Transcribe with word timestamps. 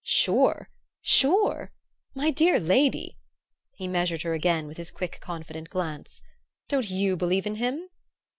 "Sure! 0.03 0.67
Sure! 1.03 1.71
My 2.15 2.31
dear 2.31 2.59
lady" 2.59 3.17
he 3.77 3.87
measured 3.87 4.23
her 4.23 4.33
again 4.33 4.65
with 4.65 4.77
his 4.77 4.89
quick 4.89 5.19
confident 5.21 5.69
glance. 5.69 6.23
"Don't 6.69 6.89
you 6.89 7.15
believe 7.15 7.45
in 7.45 7.53
him?" 7.57 7.87